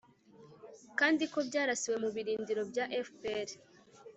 kandi 0.99 1.23
ko 1.31 1.37
byarasiwe 1.47 1.95
mu 2.03 2.09
birindiro 2.15 2.61
bya 2.71 2.85
fpr. 3.07 3.47